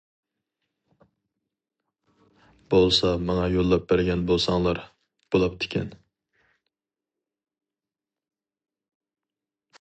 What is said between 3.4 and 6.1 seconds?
يوللاپ بەرگەن بولساڭلار بۇلاپتىكەن!